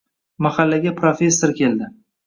[0.45, 1.95] Mahallaga professor keldi